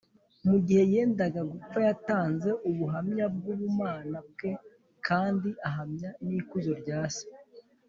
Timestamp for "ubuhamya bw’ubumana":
2.69-4.17